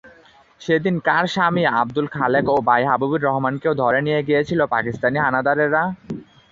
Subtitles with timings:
[0.61, 5.83] সেদিন কার স্বামী আবদুল খালেক ও ভাই হাবিবুর রহমানকেও ধরে নিয়ে গিয়েছিল পাকিস্তানি হানাদারেরা?